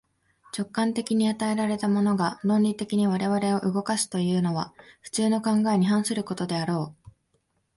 [0.57, 7.11] 直観的に与えられたものが、論理的に我々を動かすというのは、普通の考えに反することであろう。